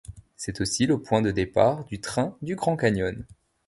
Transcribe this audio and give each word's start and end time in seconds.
C'est 0.35 0.61
aussi 0.61 0.87
le 0.87 0.99
point 0.99 1.21
de 1.21 1.29
départ 1.29 1.85
du 1.85 2.01
train 2.01 2.35
du 2.41 2.55
Grand 2.55 2.75
Canyon. 2.75 3.23